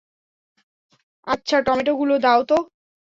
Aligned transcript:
আচ্ছা, 1.27 1.57
টমেটোগুলো 1.61 2.13
দাও 2.19 2.41
তো। 2.43 2.57